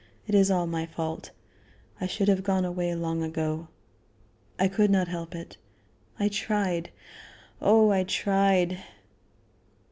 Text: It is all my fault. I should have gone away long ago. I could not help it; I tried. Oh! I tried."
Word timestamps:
It 0.25 0.33
is 0.33 0.49
all 0.49 0.65
my 0.65 0.87
fault. 0.87 1.29
I 1.99 2.07
should 2.07 2.27
have 2.27 2.41
gone 2.41 2.65
away 2.65 2.95
long 2.95 3.21
ago. 3.21 3.67
I 4.57 4.67
could 4.67 4.89
not 4.89 5.07
help 5.07 5.35
it; 5.35 5.57
I 6.19 6.27
tried. 6.27 6.89
Oh! 7.61 7.91
I 7.91 8.03
tried." 8.03 8.79